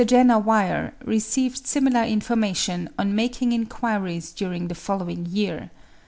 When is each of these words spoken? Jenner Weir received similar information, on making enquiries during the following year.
Jenner 0.03 0.39
Weir 0.39 0.95
received 1.05 1.67
similar 1.67 2.03
information, 2.03 2.89
on 2.97 3.13
making 3.13 3.51
enquiries 3.51 4.31
during 4.31 4.67
the 4.67 4.73
following 4.73 5.27
year. 5.29 5.69